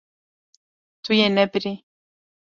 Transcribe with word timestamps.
Tu 1.03 1.11
yê 1.19 1.27
nebirî. 1.37 1.73